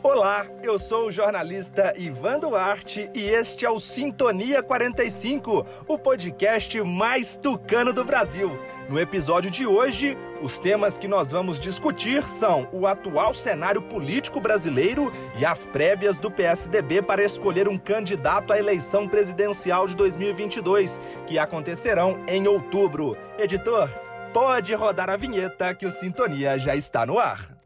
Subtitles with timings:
[0.00, 6.80] Olá, eu sou o jornalista Ivan Duarte e este é o Sintonia 45, o podcast
[6.82, 8.56] mais tucano do Brasil.
[8.88, 14.40] No episódio de hoje, os temas que nós vamos discutir são o atual cenário político
[14.40, 21.02] brasileiro e as prévias do PSDB para escolher um candidato à eleição presidencial de 2022,
[21.26, 23.16] que acontecerão em outubro.
[23.36, 23.90] Editor,
[24.32, 27.57] pode rodar a vinheta que o Sintonia já está no ar.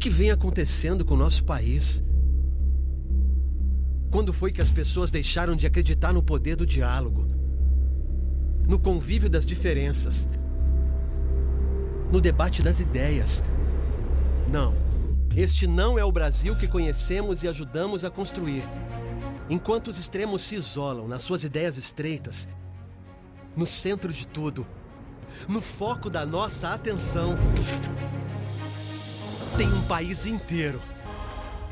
[0.00, 2.02] Que vem acontecendo com o nosso país?
[4.10, 7.28] Quando foi que as pessoas deixaram de acreditar no poder do diálogo?
[8.66, 10.26] No convívio das diferenças?
[12.10, 13.44] No debate das ideias?
[14.50, 14.74] Não.
[15.36, 18.64] Este não é o Brasil que conhecemos e ajudamos a construir.
[19.50, 22.48] Enquanto os extremos se isolam nas suas ideias estreitas,
[23.54, 24.66] no centro de tudo,
[25.46, 27.36] no foco da nossa atenção,
[29.60, 30.80] tem um país inteiro.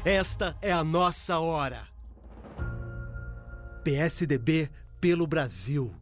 [0.05, 1.89] Esta é a nossa hora.
[3.83, 4.69] PSDB
[5.01, 5.95] pelo Brasil.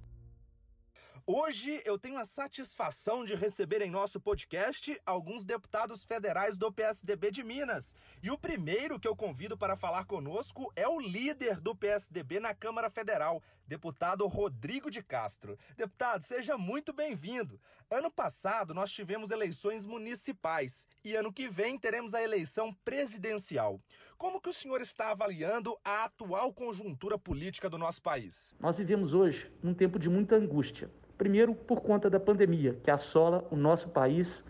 [1.28, 7.32] Hoje eu tenho a satisfação de receber em nosso podcast alguns deputados federais do PSDB
[7.32, 7.96] de Minas.
[8.22, 12.54] E o primeiro que eu convido para falar conosco é o líder do PSDB na
[12.54, 15.58] Câmara Federal, deputado Rodrigo de Castro.
[15.76, 17.60] Deputado, seja muito bem-vindo.
[17.90, 23.80] Ano passado nós tivemos eleições municipais e ano que vem teremos a eleição presidencial.
[24.16, 28.54] Como que o senhor está avaliando a atual conjuntura política do nosso país?
[28.60, 30.88] Nós vivemos hoje num tempo de muita angústia.
[31.18, 34.44] Primeiro, por conta da pandemia, que assola o nosso país,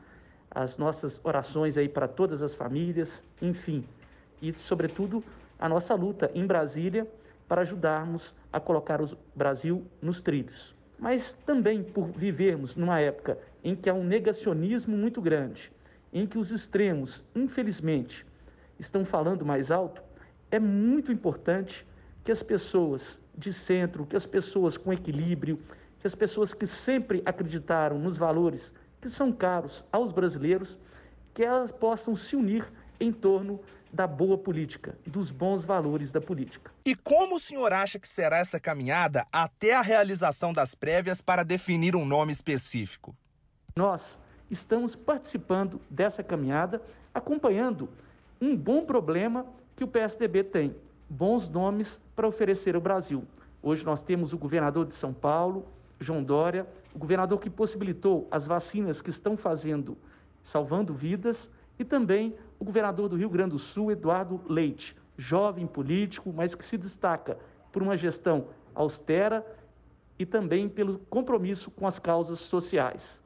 [0.50, 3.84] as nossas orações aí para todas as famílias, enfim.
[4.42, 5.22] E, sobretudo,
[5.58, 7.06] a nossa luta em Brasília
[7.48, 10.74] para ajudarmos a colocar o Brasil nos trilhos.
[10.98, 15.70] Mas também por vivermos numa época em que há um negacionismo muito grande,
[16.12, 18.26] em que os extremos, infelizmente,
[18.78, 20.02] estão falando mais alto,
[20.50, 21.86] é muito importante
[22.24, 25.60] que as pessoas de centro, que as pessoas com equilíbrio,
[26.00, 30.78] que as pessoas que sempre acreditaram nos valores que são caros aos brasileiros,
[31.34, 32.66] que elas possam se unir
[32.98, 33.60] em torno
[33.92, 36.70] da boa política, dos bons valores da política.
[36.84, 41.42] E como o senhor acha que será essa caminhada até a realização das prévias para
[41.42, 43.16] definir um nome específico?
[43.74, 44.18] Nós
[44.50, 46.82] estamos participando dessa caminhada,
[47.14, 47.88] acompanhando
[48.40, 50.76] um bom problema que o PSDB tem:
[51.08, 53.24] bons nomes para oferecer ao Brasil.
[53.62, 55.66] Hoje nós temos o governador de São Paulo,
[56.00, 59.96] João Dória, o governador que possibilitou as vacinas que estão fazendo,
[60.42, 66.32] salvando vidas, e também o governador do Rio Grande do Sul, Eduardo Leite, jovem político,
[66.32, 67.38] mas que se destaca
[67.72, 69.44] por uma gestão austera
[70.18, 73.22] e também pelo compromisso com as causas sociais.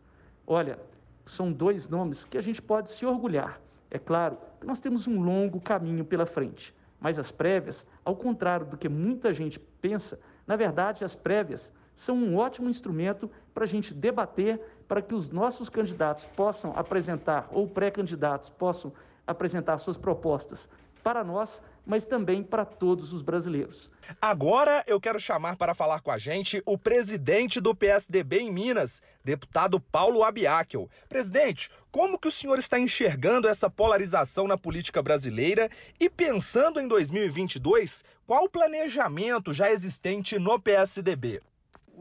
[0.46, 0.78] Olha,
[1.26, 3.60] são dois nomes que a gente pode se orgulhar.
[3.90, 8.66] É claro que nós temos um longo caminho pela frente, mas as prévias, ao contrário
[8.66, 13.66] do que muita gente pensa, na verdade, as prévias são um ótimo instrumento para a
[13.66, 18.90] gente debater, para que os nossos candidatos possam apresentar, ou pré-candidatos possam
[19.26, 20.66] apresentar suas propostas
[21.04, 23.90] para nós, mas também para todos os brasileiros.
[24.18, 29.02] Agora eu quero chamar para falar com a gente o presidente do PSDB em Minas,
[29.22, 30.88] deputado Paulo Abiakel.
[31.06, 35.68] Presidente, como que o senhor está enxergando essa polarização na política brasileira
[36.00, 41.42] e pensando em 2022, qual o planejamento já existente no PSDB?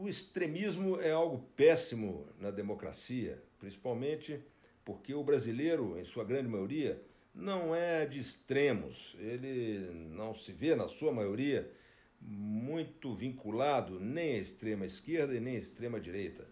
[0.00, 4.40] O extremismo é algo péssimo na democracia, principalmente
[4.82, 9.14] porque o brasileiro, em sua grande maioria, não é de extremos.
[9.18, 11.70] Ele não se vê, na sua maioria,
[12.18, 16.48] muito vinculado nem à extrema esquerda e nem à extrema direita.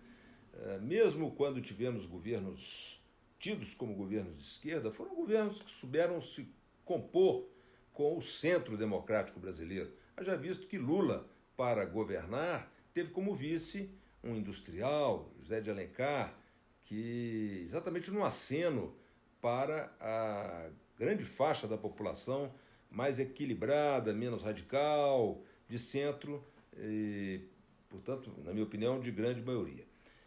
[0.53, 3.03] É, mesmo quando tivemos governos
[3.39, 6.47] tidos como governos de esquerda, foram governos que souberam se
[6.85, 7.49] compor
[7.95, 9.91] com o centro democrático brasileiro.
[10.15, 11.27] Haja visto que Lula,
[11.57, 13.89] para governar, teve como vice
[14.25, 16.37] um industrial, José de Alencar,
[16.83, 18.93] que exatamente no aceno
[19.41, 20.69] para a
[20.99, 22.53] grande faixa da população
[22.91, 26.45] mais equilibrada, menos radical, de centro
[26.77, 27.43] e,
[27.89, 29.85] portanto, na minha opinião, de grande maioria.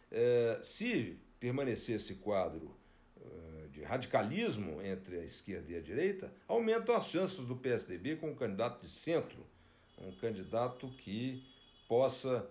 [0.10, 2.74] É, se permanecer esse quadro
[3.18, 8.30] uh, de radicalismo entre a esquerda e a direita, aumentam as chances do PSDB com
[8.30, 9.46] um candidato de centro,
[9.98, 11.44] um candidato que
[11.86, 12.50] possa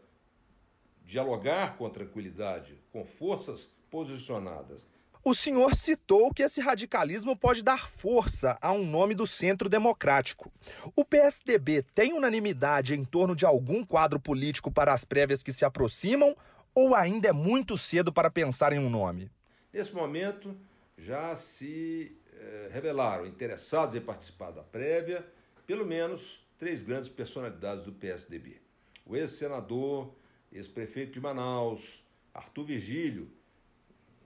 [1.05, 4.87] dialogar com tranquilidade, com forças posicionadas.
[5.23, 10.50] O senhor citou que esse radicalismo pode dar força a um nome do centro democrático.
[10.97, 15.64] O PSDB tem unanimidade em torno de algum quadro político para as prévias que se
[15.64, 16.35] aproximam
[16.75, 19.31] ou ainda é muito cedo para pensar em um nome?
[19.70, 20.56] Nesse momento,
[20.97, 25.26] já se eh, revelaram interessados em participar da prévia
[25.67, 28.61] pelo menos três grandes personalidades do PSDB:
[29.05, 30.14] o ex-senador,
[30.52, 32.05] ex-prefeito de Manaus,
[32.35, 33.31] Arthur Vigílio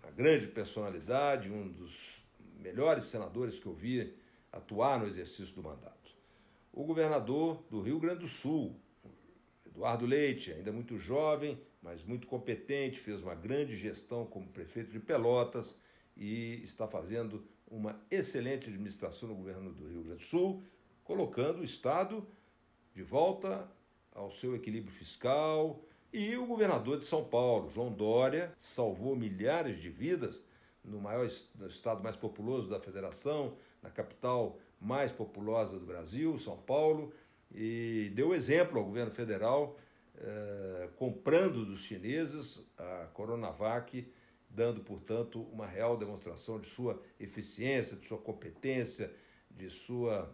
[0.04, 2.22] uma grande personalidade, um dos
[2.60, 4.14] melhores senadores que eu vi
[4.52, 6.14] atuar no exercício do mandato.
[6.72, 8.78] O governador do Rio Grande do Sul,
[9.66, 15.00] Eduardo Leite, ainda muito jovem, mas muito competente, fez uma grande gestão como prefeito de
[15.00, 15.78] Pelotas
[16.16, 20.62] e está fazendo uma excelente administração no governo do Rio Grande do Sul,
[21.02, 22.26] colocando o Estado
[22.94, 23.68] de volta
[24.12, 25.82] ao seu equilíbrio fiscal,
[26.14, 30.44] e o governador de São Paulo, João Dória, salvou milhares de vidas
[30.84, 36.56] no maior no estado mais populoso da federação, na capital mais populosa do Brasil, São
[36.56, 37.12] Paulo,
[37.52, 39.76] e deu exemplo ao governo federal,
[40.16, 44.06] eh, comprando dos chineses a Coronavac,
[44.48, 49.12] dando, portanto, uma real demonstração de sua eficiência, de sua competência,
[49.50, 50.32] de sua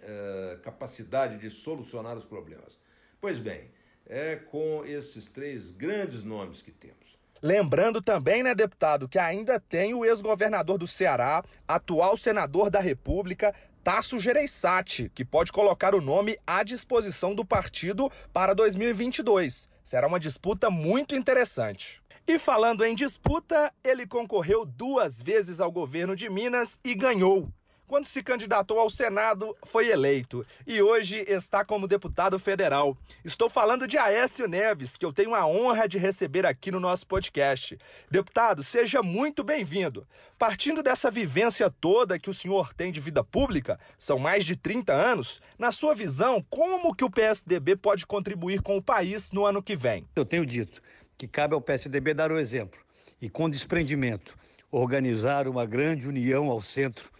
[0.00, 2.78] eh, capacidade de solucionar os problemas.
[3.20, 3.75] Pois bem,
[4.08, 6.96] é com esses três grandes nomes que temos.
[7.42, 13.54] Lembrando também, né, deputado, que ainda tem o ex-governador do Ceará, atual senador da República,
[13.84, 19.68] Tasso Gereissati, que pode colocar o nome à disposição do partido para 2022.
[19.84, 22.02] Será uma disputa muito interessante.
[22.26, 27.48] E falando em disputa, ele concorreu duas vezes ao governo de Minas e ganhou.
[27.86, 32.98] Quando se candidatou ao Senado, foi eleito e hoje está como deputado federal.
[33.24, 37.06] Estou falando de Aécio Neves, que eu tenho a honra de receber aqui no nosso
[37.06, 37.78] podcast.
[38.10, 40.04] Deputado, seja muito bem-vindo.
[40.36, 44.92] Partindo dessa vivência toda que o senhor tem de vida pública, são mais de 30
[44.92, 49.62] anos, na sua visão, como que o PSDB pode contribuir com o país no ano
[49.62, 50.04] que vem?
[50.16, 50.82] Eu tenho dito
[51.16, 52.80] que cabe ao PSDB dar o exemplo
[53.22, 54.36] e, com desprendimento,
[54.72, 57.14] organizar uma grande união ao centro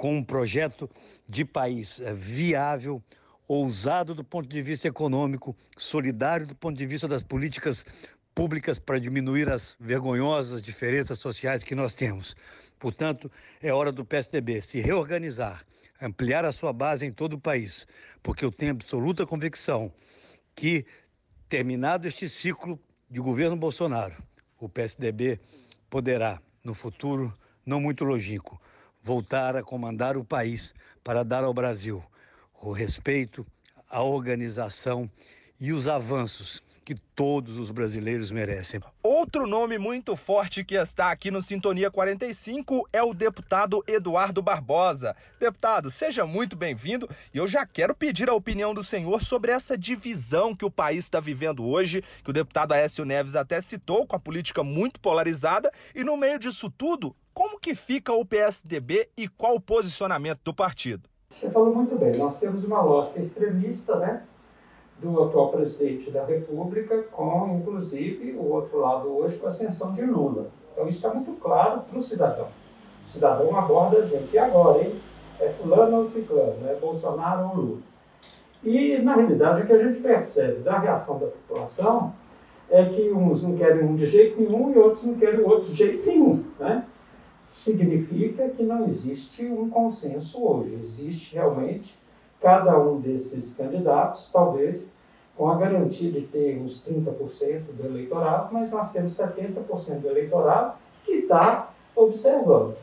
[0.00, 0.88] com um projeto
[1.28, 3.02] de país eh, viável,
[3.46, 7.84] ousado do ponto de vista econômico, solidário do ponto de vista das políticas
[8.34, 12.34] públicas para diminuir as vergonhosas diferenças sociais que nós temos.
[12.78, 13.30] Portanto,
[13.60, 15.62] é hora do PSDB se reorganizar,
[16.00, 17.86] ampliar a sua base em todo o país,
[18.22, 19.92] porque eu tenho absoluta convicção
[20.54, 20.86] que,
[21.46, 22.80] terminado este ciclo
[23.10, 24.16] de governo Bolsonaro,
[24.58, 25.38] o PSDB
[25.90, 27.36] poderá, no futuro
[27.66, 28.58] não muito longínquo,
[29.02, 32.02] voltar a comandar o país para dar ao Brasil
[32.62, 33.46] o respeito,
[33.88, 35.10] a organização
[35.58, 38.80] e os avanços que todos os brasileiros merecem.
[39.02, 45.14] Outro nome muito forte que está aqui no Sintonia 45 é o deputado Eduardo Barbosa.
[45.38, 49.78] Deputado, seja muito bem-vindo e eu já quero pedir a opinião do senhor sobre essa
[49.78, 54.16] divisão que o país está vivendo hoje, que o deputado Aécio Neves até citou, com
[54.16, 59.28] a política muito polarizada, e no meio disso tudo, como que fica o PSDB e
[59.28, 61.08] qual o posicionamento do partido?
[61.28, 64.24] Você falou muito bem, nós temos uma lógica extremista, né,
[65.00, 70.02] do atual presidente da República, com inclusive o outro lado hoje com a ascensão de
[70.02, 70.50] Lula.
[70.72, 72.48] Então isso está muito claro para o cidadão.
[73.06, 75.00] O cidadão aborda a gente, e agora, hein?
[75.38, 77.78] É fulano ou ciclano, é Bolsonaro ou Lula.
[78.62, 82.12] E, na realidade, o que a gente percebe da reação da população
[82.68, 85.70] é que uns não querem um de jeito nenhum e outros não querem o outro
[85.70, 86.44] de jeito nenhum.
[86.58, 86.84] Né?
[87.50, 90.78] Significa que não existe um consenso hoje.
[90.80, 91.98] Existe realmente
[92.40, 94.86] cada um desses candidatos, talvez
[95.36, 100.74] com a garantia de ter uns 30% do eleitorado, mas nós temos 70% do eleitorado
[101.04, 102.76] que está observando.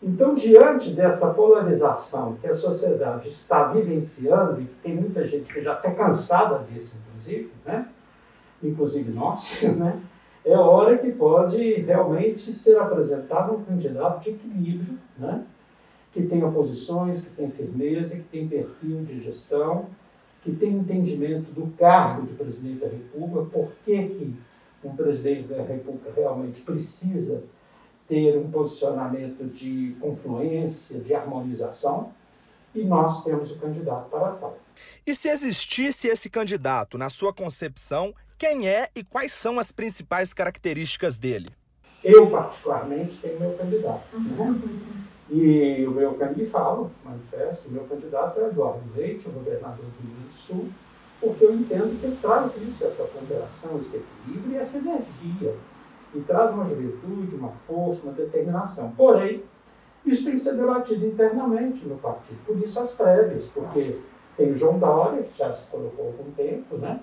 [0.00, 5.60] Então, diante dessa polarização que a sociedade está vivenciando, e que tem muita gente que
[5.60, 7.88] já está cansada disso, inclusive, né?
[8.62, 10.00] inclusive nós, né?
[10.50, 15.44] É hora que pode realmente ser apresentado um candidato de equilíbrio, né?
[16.12, 19.86] que tenha posições, que tenha firmeza, que tenha perfil de gestão,
[20.42, 24.34] que tenha entendimento do cargo de presidente da República, por que, que
[24.82, 27.42] um presidente da República realmente precisa
[28.08, 32.10] ter um posicionamento de confluência, de harmonização,
[32.80, 34.58] e nós temos o candidato para tal.
[35.06, 40.32] E se existisse esse candidato, na sua concepção, quem é e quais são as principais
[40.32, 41.48] características dele?
[42.04, 44.04] Eu, particularmente, tenho meu candidato.
[44.16, 44.60] Né?
[45.30, 50.06] E o meu candidato, falo, manifesto, o meu candidato é Eduardo Leite, o governador do
[50.06, 50.68] Rio Grande do Sul,
[51.20, 55.54] porque eu entendo que ele traz isso, essa ponderação, esse equilíbrio e essa energia.
[56.14, 58.90] e traz uma juventude, uma força, uma determinação.
[58.92, 59.42] Porém,
[60.04, 62.38] isso tem que ser debatido internamente no partido.
[62.46, 63.98] Por isso as prévias, porque
[64.36, 67.00] tem o João Dória, que já se colocou há algum tempo, né?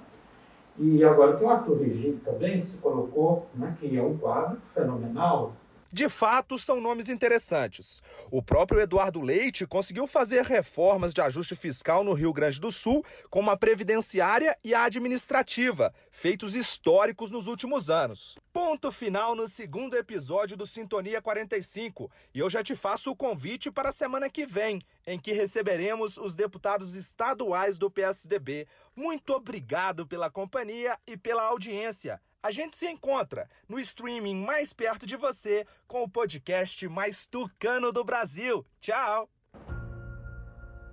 [0.77, 4.57] E agora tem o Arthur Virgílio também, que se colocou, né, que é um quadro
[4.73, 5.53] fenomenal,
[5.91, 8.01] de fato, são nomes interessantes.
[8.31, 13.05] O próprio Eduardo Leite conseguiu fazer reformas de ajuste fiscal no Rio Grande do Sul,
[13.29, 18.35] como a previdenciária e a administrativa, feitos históricos nos últimos anos.
[18.51, 23.69] Ponto final no segundo episódio do Sintonia 45, e eu já te faço o convite
[23.69, 28.67] para a semana que vem, em que receberemos os deputados estaduais do PSDB.
[28.95, 32.19] Muito obrigado pela companhia e pela audiência.
[32.45, 37.91] A gente se encontra no streaming mais perto de você com o podcast mais tucano
[37.91, 38.63] do Brasil.
[38.79, 39.27] Tchau!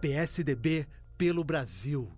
[0.00, 2.11] PSDB pelo Brasil.